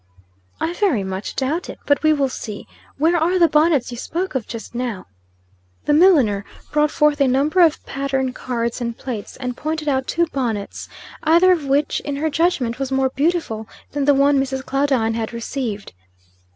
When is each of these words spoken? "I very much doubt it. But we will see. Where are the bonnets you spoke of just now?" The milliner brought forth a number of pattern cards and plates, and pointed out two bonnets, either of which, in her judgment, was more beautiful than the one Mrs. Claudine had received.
"I 0.59 0.73
very 0.73 1.03
much 1.03 1.35
doubt 1.35 1.69
it. 1.69 1.77
But 1.85 2.01
we 2.01 2.11
will 2.11 2.27
see. 2.27 2.67
Where 2.97 3.15
are 3.17 3.37
the 3.37 3.47
bonnets 3.47 3.91
you 3.91 3.97
spoke 3.97 4.33
of 4.33 4.47
just 4.47 4.73
now?" 4.73 5.05
The 5.85 5.93
milliner 5.93 6.43
brought 6.71 6.89
forth 6.89 7.21
a 7.21 7.27
number 7.27 7.59
of 7.59 7.85
pattern 7.85 8.33
cards 8.33 8.81
and 8.81 8.97
plates, 8.97 9.37
and 9.37 9.55
pointed 9.55 9.87
out 9.87 10.07
two 10.07 10.25
bonnets, 10.33 10.89
either 11.21 11.51
of 11.51 11.65
which, 11.67 11.99
in 11.99 12.15
her 12.15 12.31
judgment, 12.31 12.79
was 12.79 12.91
more 12.91 13.09
beautiful 13.09 13.67
than 13.91 14.05
the 14.05 14.15
one 14.15 14.39
Mrs. 14.39 14.65
Claudine 14.65 15.13
had 15.13 15.33
received. 15.33 15.93